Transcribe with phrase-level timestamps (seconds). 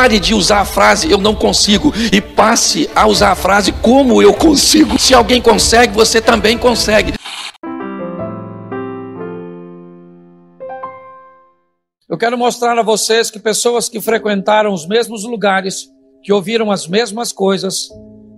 [0.00, 4.22] Pare de usar a frase eu não consigo e passe a usar a frase como
[4.22, 4.98] eu consigo.
[4.98, 7.12] Se alguém consegue, você também consegue.
[12.08, 15.90] Eu quero mostrar a vocês que pessoas que frequentaram os mesmos lugares,
[16.22, 17.90] que ouviram as mesmas coisas,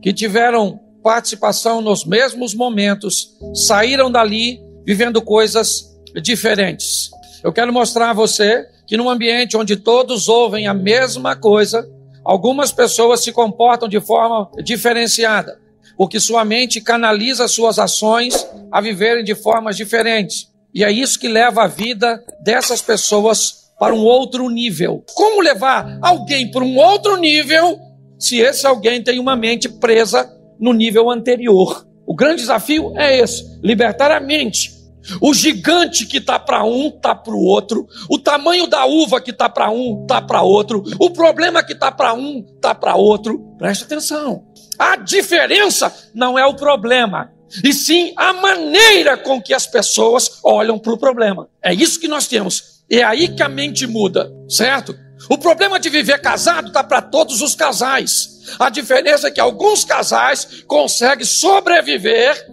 [0.03, 3.39] que tiveram participação nos mesmos momentos,
[3.69, 5.85] saíram dali vivendo coisas
[6.21, 7.09] diferentes.
[7.45, 11.89] Eu quero mostrar a você que num ambiente onde todos ouvem a mesma coisa,
[12.25, 15.61] algumas pessoas se comportam de forma diferenciada,
[15.97, 20.51] porque sua mente canaliza suas ações a viverem de formas diferentes.
[20.75, 25.05] E é isso que leva a vida dessas pessoas para um outro nível.
[25.15, 27.79] Como levar alguém para um outro nível
[28.19, 31.87] se esse alguém tem uma mente presa no nível anterior?
[32.07, 34.82] O grande desafio é esse: libertar a mente.
[35.21, 37.87] O gigante que está para um, está para o outro.
[38.09, 40.83] O tamanho da uva que está para um, está para outro.
[40.99, 43.39] O problema que está para um, está para outro.
[43.59, 44.45] Preste atenção.
[44.79, 47.31] A diferença não é o problema,
[47.63, 51.49] e sim a maneira com que as pessoas olham para o problema.
[51.63, 54.95] É isso que nós temos é aí que a mente muda, certo?
[55.31, 58.43] O problema de viver casado está para todos os casais.
[58.59, 62.47] A diferença é que alguns casais conseguem sobreviver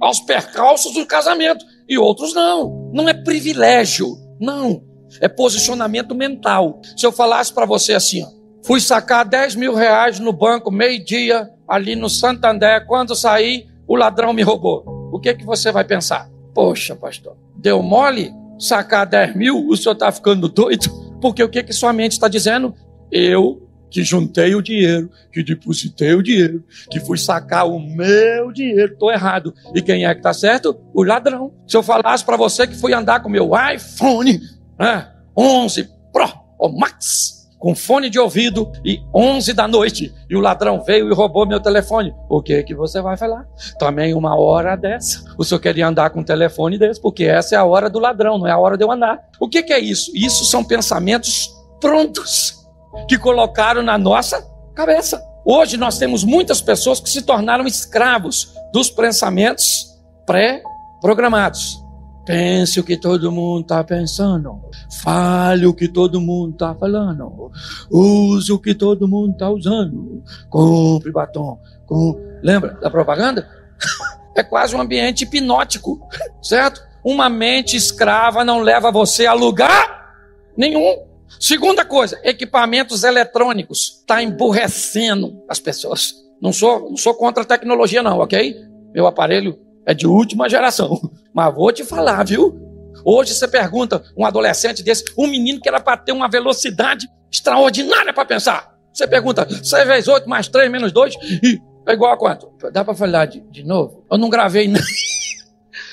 [0.00, 2.90] aos percalços do casamento e outros não.
[2.92, 4.82] Não é privilégio, não.
[5.20, 6.80] É posicionamento mental.
[6.96, 8.28] Se eu falasse para você assim, ó,
[8.64, 14.32] fui sacar 10 mil reais no banco meio-dia ali no Santander, quando saí, o ladrão
[14.32, 14.84] me roubou.
[15.12, 16.28] O que, que você vai pensar?
[16.54, 18.32] Poxa, pastor, deu mole?
[18.58, 20.88] sacar 10 mil, o senhor está ficando doido?
[21.20, 22.74] Porque o que, que sua mente está dizendo?
[23.10, 28.92] Eu que juntei o dinheiro, que depositei o dinheiro, que fui sacar o meu dinheiro,
[28.92, 29.54] estou errado.
[29.74, 30.76] E quem é que está certo?
[30.92, 31.52] O ladrão.
[31.66, 34.40] Se eu falasse para você que fui andar com meu iPhone
[34.78, 36.28] né, 11 Pro
[36.58, 41.14] ou Max, com fone de ouvido e 11 da noite e o ladrão veio e
[41.14, 42.14] roubou meu telefone.
[42.28, 43.46] O que que você vai falar?
[43.78, 45.24] Também uma hora dessa.
[45.38, 48.38] O senhor queria andar com um telefone desse, porque essa é a hora do ladrão,
[48.38, 49.20] não é a hora de eu andar.
[49.40, 50.12] O que que é isso?
[50.14, 51.50] Isso são pensamentos
[51.80, 52.65] prontos
[53.08, 55.22] que colocaram na nossa cabeça.
[55.44, 59.96] Hoje nós temos muitas pessoas que se tornaram escravos dos pensamentos
[60.26, 61.82] pré-programados.
[62.26, 64.60] Pense o que todo mundo está pensando.
[65.00, 67.52] Fale o que todo mundo está falando.
[67.88, 70.24] Use o que todo mundo está usando.
[70.50, 71.60] Compre batom.
[71.86, 72.20] Com...
[72.42, 73.48] Lembra da propaganda?
[74.36, 75.98] É quase um ambiente hipnótico,
[76.42, 76.82] certo?
[77.02, 80.12] Uma mente escrava não leva você a lugar
[80.54, 81.05] nenhum.
[81.40, 86.14] Segunda coisa, equipamentos eletrônicos está emburrecendo as pessoas.
[86.40, 88.56] Não sou, não sou contra a tecnologia não, ok?
[88.94, 91.00] Meu aparelho é de última geração.
[91.32, 92.58] Mas vou te falar, viu?
[93.04, 98.12] Hoje você pergunta um adolescente desse, um menino que era para ter uma velocidade extraordinária
[98.12, 98.74] para pensar.
[98.92, 102.50] Você pergunta, 6 vezes 8 mais 3 menos 2 e é igual a quanto?
[102.72, 104.04] Dá para falar de, de novo?
[104.10, 104.82] Eu não gravei nem.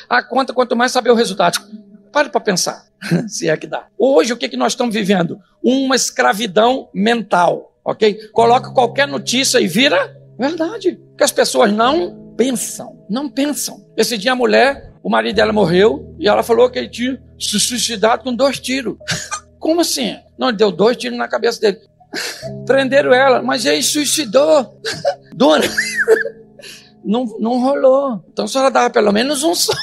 [0.10, 1.60] a conta, quanto mais saber o resultado.
[2.14, 2.86] Pare para pensar,
[3.28, 3.88] se é que dá.
[3.98, 5.40] Hoje, o que, que nós estamos vivendo?
[5.64, 8.30] Uma escravidão mental, ok?
[8.32, 11.02] Coloca qualquer notícia e vira verdade.
[11.18, 13.84] Que as pessoas não pensam, não pensam.
[13.98, 17.60] Esse dia a mulher, o marido dela morreu e ela falou que ele tinha se
[17.60, 18.96] suicidado com dois tiros.
[19.58, 20.16] Como assim?
[20.38, 21.80] Não, ele deu dois tiros na cabeça dele.
[22.68, 24.80] Prenderam ela, mas ele suicidou.
[25.34, 25.66] Dona,
[27.04, 28.24] não, não rolou.
[28.32, 29.74] Então a senhora dava pelo menos um só.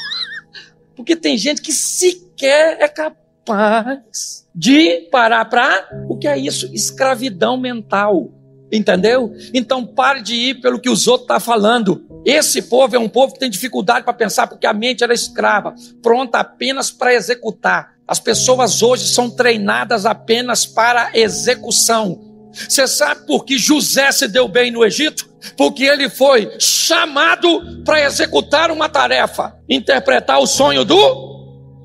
[1.01, 5.89] Porque tem gente que sequer é capaz de parar para.
[6.11, 6.71] O que é isso?
[6.75, 8.31] Escravidão mental.
[8.71, 9.33] Entendeu?
[9.55, 12.05] Então pare de ir pelo que os outros estão tá falando.
[12.23, 15.75] Esse povo é um povo que tem dificuldade para pensar porque a mente era escrava,
[16.03, 17.95] pronta apenas para executar.
[18.07, 22.30] As pessoas hoje são treinadas apenas para execução.
[22.53, 25.29] Você sabe por que José se deu bem no Egito?
[25.57, 31.31] Porque ele foi chamado para executar uma tarefa, interpretar o sonho do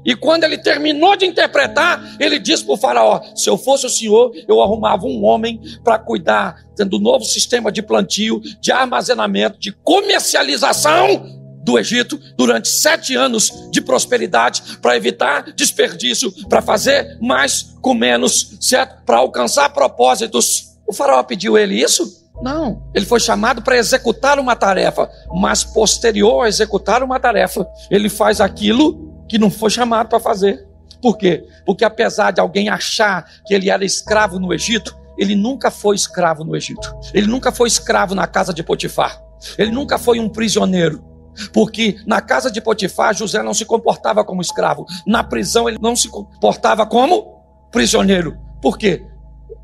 [0.06, 3.90] e quando ele terminou de interpretar, ele disse para o faraó: se eu fosse o
[3.90, 9.72] senhor, eu arrumava um homem para cuidar do novo sistema de plantio, de armazenamento, de
[9.72, 17.94] comercialização do Egito durante sete anos de prosperidade para evitar desperdício, para fazer mais com
[17.94, 19.04] menos, certo?
[19.04, 20.78] Para alcançar propósitos.
[20.88, 22.24] O faraó pediu ele isso?
[22.42, 28.10] Não, ele foi chamado para executar uma tarefa, mas posterior a executar uma tarefa, ele
[28.10, 30.68] faz aquilo que não foi chamado para fazer.
[31.02, 31.48] Por quê?
[31.66, 36.44] Porque apesar de alguém achar que ele era escravo no Egito, ele nunca foi escravo
[36.44, 36.94] no Egito.
[37.14, 39.20] Ele nunca foi escravo na casa de Potifar.
[39.58, 41.15] Ele nunca foi um prisioneiro.
[41.54, 44.86] Porque na casa de Potifar, José não se comportava como escravo.
[45.06, 47.42] Na prisão, ele não se comportava como
[47.72, 48.38] prisioneiro.
[48.62, 49.04] Por quê?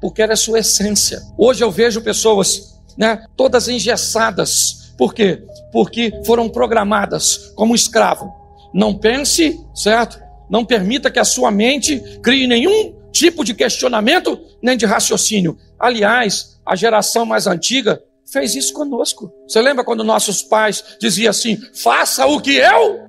[0.02, 1.22] porque era a sua essência.
[1.38, 4.94] Hoje eu vejo pessoas, né, todas engessadas.
[4.98, 5.44] Por quê?
[5.72, 8.34] Porque foram programadas como escravo.
[8.74, 10.20] Não pense, certo?
[10.50, 15.58] Não permita que a sua mente crie nenhum tipo de questionamento nem de raciocínio.
[15.80, 19.32] Aliás, a geração mais antiga fez isso conosco.
[19.48, 23.08] Você lembra quando nossos pais diziam assim: faça o que eu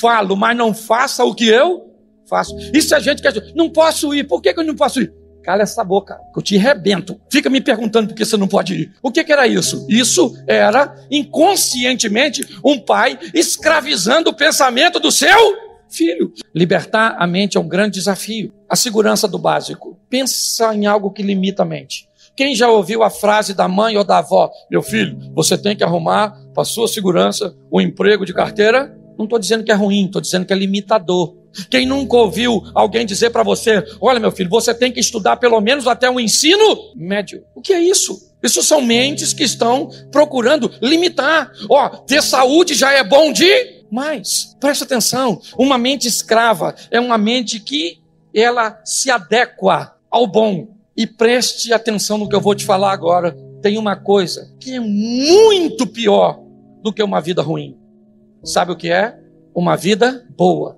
[0.00, 1.88] falo, mas não faça o que eu
[2.28, 2.54] faço.
[2.72, 5.12] Isso a gente quer dizer, não posso ir, por que, que eu não posso ir?
[5.42, 7.18] Cala essa boca, que eu te rebento.
[7.30, 8.92] Fica me perguntando por que você não pode ir.
[9.02, 9.86] O que, que era isso?
[9.88, 15.56] Isso era, inconscientemente, um pai escravizando o pensamento do seu
[15.88, 16.34] filho.
[16.54, 18.52] Libertar a mente é um grande desafio.
[18.68, 19.98] A segurança do básico.
[20.10, 22.07] Pensa em algo que limita a mente.
[22.38, 24.48] Quem já ouviu a frase da mãe ou da avó?
[24.70, 28.96] Meu filho, você tem que arrumar para sua segurança um emprego de carteira?
[29.18, 31.36] Não estou dizendo que é ruim, estou dizendo que é limitador.
[31.68, 35.60] Quem nunca ouviu alguém dizer para você: olha, meu filho, você tem que estudar pelo
[35.60, 37.42] menos até o ensino médio?
[37.56, 38.16] O que é isso?
[38.40, 41.50] Isso são mentes que estão procurando limitar.
[41.68, 44.56] Ó, oh, ter saúde já é bom de mais.
[44.60, 47.98] Preste atenção: uma mente escrava é uma mente que
[48.32, 50.77] ela se adequa ao bom.
[50.98, 53.30] E preste atenção no que eu vou te falar agora.
[53.62, 56.40] Tem uma coisa que é muito pior
[56.82, 57.78] do que uma vida ruim.
[58.42, 59.16] Sabe o que é?
[59.54, 60.76] Uma vida boa.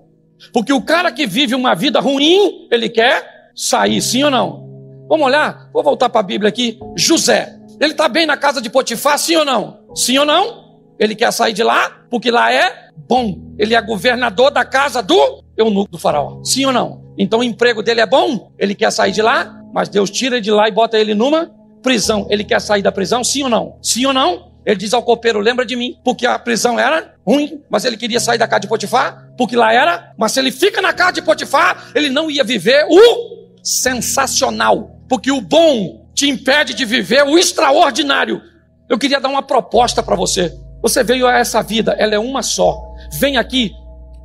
[0.53, 4.69] Porque o cara que vive uma vida ruim, ele quer sair, sim ou não?
[5.09, 5.71] Vamos olhar?
[5.73, 6.79] Vou voltar para a Bíblia aqui.
[6.95, 9.81] José, ele está bem na casa de Potifar, sim ou não?
[9.95, 10.83] Sim ou não?
[10.99, 13.55] Ele quer sair de lá, porque lá é bom.
[13.59, 16.45] Ele é governador da casa do eunuco do faraó.
[16.45, 17.00] Sim ou não?
[17.19, 20.43] Então o emprego dele é bom, ele quer sair de lá, mas Deus tira ele
[20.43, 21.51] de lá e bota ele numa
[21.83, 22.27] prisão.
[22.31, 23.79] Ele quer sair da prisão, sim ou não?
[23.83, 24.51] Sim ou não?
[24.65, 28.21] Ele diz ao copeiro: lembra de mim, porque a prisão era ruim, mas ele queria
[28.21, 30.13] sair da casa de Potifar, porque lá era.
[30.19, 35.31] Mas se ele fica na casa de Potifar, ele não ia viver o sensacional, porque
[35.31, 38.43] o bom te impede de viver o extraordinário.
[38.89, 40.53] Eu queria dar uma proposta para você.
[40.83, 42.95] Você veio a essa vida, ela é uma só.
[43.19, 43.73] Vem aqui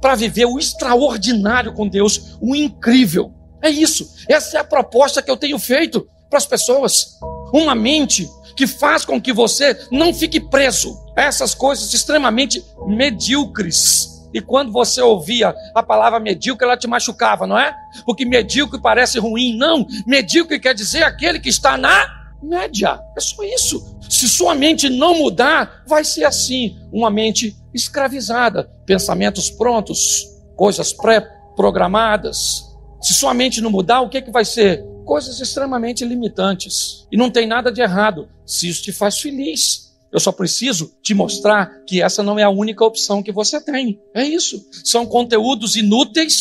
[0.01, 3.33] para viver o extraordinário com Deus, o incrível.
[3.61, 4.13] É isso.
[4.29, 7.19] Essa é a proposta que eu tenho feito para as pessoas.
[7.53, 14.15] Uma mente que faz com que você não fique preso a essas coisas extremamente medíocres.
[14.33, 17.73] E quando você ouvia a palavra medíocre, ela te machucava, não é?
[18.05, 19.57] Porque medíocre parece ruim.
[19.57, 22.99] Não, medíocre quer dizer aquele que está na média.
[23.17, 23.97] É só isso.
[24.09, 32.63] Se sua mente não mudar, vai ser assim: uma mente escravizada, pensamentos prontos, coisas pré-programadas.
[33.01, 34.83] Se sua mente não mudar, o que, que vai ser?
[35.05, 37.07] coisas extremamente limitantes.
[37.11, 39.85] E não tem nada de errado se isso te faz feliz.
[40.11, 43.99] Eu só preciso te mostrar que essa não é a única opção que você tem.
[44.13, 44.65] É isso.
[44.83, 46.33] São conteúdos inúteis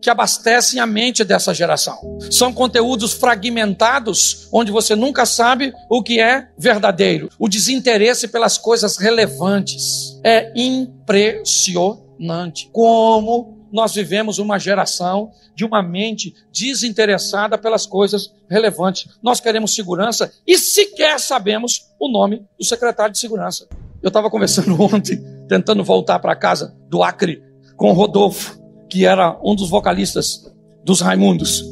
[0.00, 2.18] que abastecem a mente dessa geração.
[2.30, 7.28] São conteúdos fragmentados, onde você nunca sabe o que é verdadeiro.
[7.38, 12.70] O desinteresse pelas coisas relevantes é impressionante.
[12.72, 19.08] Como nós vivemos uma geração de uma mente desinteressada pelas coisas relevantes.
[19.22, 23.68] Nós queremos segurança e sequer sabemos o nome do secretário de segurança.
[24.02, 27.42] Eu estava conversando ontem, tentando voltar para casa do Acre
[27.76, 28.57] com o Rodolfo,
[28.88, 30.50] que era um dos vocalistas
[30.84, 31.64] dos Raimundos,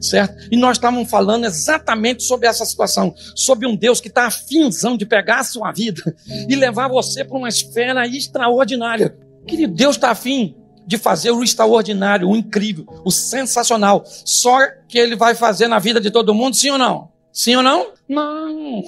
[0.00, 0.48] certo?
[0.50, 5.06] E nós estávamos falando exatamente sobre essa situação, sobre um Deus que está afinzão de
[5.06, 6.14] pegar a sua vida
[6.48, 9.16] e levar você para uma esfera extraordinária.
[9.46, 10.56] Querido, Deus está afim
[10.86, 14.04] de fazer o extraordinário, o incrível, o sensacional.
[14.06, 14.58] Só
[14.88, 17.10] que ele vai fazer na vida de todo mundo, sim ou não?
[17.32, 17.92] Sim ou não?
[18.08, 18.82] Não.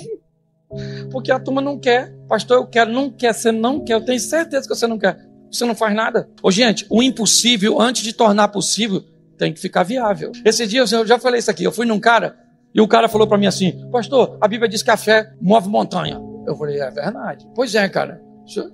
[1.10, 2.12] Porque a turma não quer.
[2.28, 2.92] Pastor, eu quero.
[2.92, 3.34] Não quer.
[3.34, 3.94] Você não quer.
[3.94, 5.18] Eu tenho certeza que você não quer.
[5.50, 6.28] Você não faz nada.
[6.42, 9.02] Ô, gente, o impossível, antes de tornar possível,
[9.36, 10.32] tem que ficar viável.
[10.44, 11.64] Esse dia eu já falei isso aqui.
[11.64, 12.36] Eu fui num cara
[12.74, 15.68] e o cara falou para mim assim: Pastor, a Bíblia diz que a fé move
[15.68, 16.20] montanha.
[16.46, 17.46] Eu falei: É verdade.
[17.54, 18.20] Pois é, cara.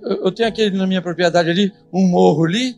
[0.03, 2.75] Eu tenho aqui na minha propriedade ali, um morro ali,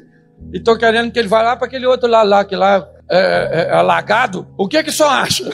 [0.52, 3.18] e estou querendo que ele vá lá para aquele outro lá, lá que lá é,
[3.18, 4.46] é, é alagado.
[4.56, 5.44] O que é que o senhor acha?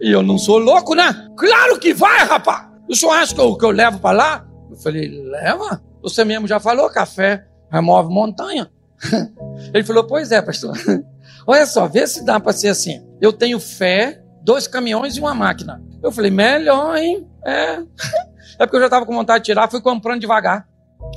[0.00, 1.28] E eu não sou louco, né?
[1.36, 2.66] Claro que vai, rapaz!
[2.88, 4.46] O senhor acha que eu, que eu levo para lá?
[4.68, 5.80] Eu falei, leva?
[6.02, 8.70] Você mesmo já falou, café remove montanha.
[9.72, 10.76] Ele falou, pois é, pastor.
[11.46, 13.04] Olha só, vê se dá para ser assim.
[13.20, 15.82] Eu tenho fé, dois caminhões e uma máquina.
[16.02, 17.26] Eu falei, melhor, hein?
[17.44, 17.82] É.
[18.58, 20.68] É porque eu já estava com vontade de tirar, fui comprando devagar.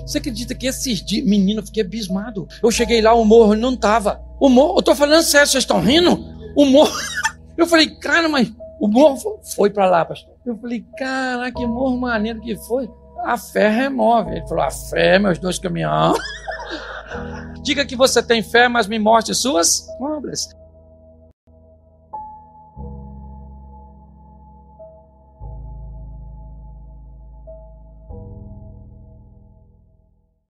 [0.06, 2.48] Você acredita que esses dias, menino, eu fiquei abismado.
[2.62, 4.22] Eu cheguei lá, o morro não tava.
[4.40, 6.24] O morro, eu tô falando sério, vocês estão rindo?
[6.56, 6.94] O morro.
[7.58, 8.50] Eu falei, cara, mas
[8.80, 10.34] o morro foi para lá, pastor.
[10.46, 12.90] Eu falei, cara, que morro maneiro que foi.
[13.24, 14.32] A fé remove.
[14.32, 16.18] Ele falou, a fé, meus dois caminhões.
[17.64, 20.50] Diga que você tem fé, mas me mostre suas obras.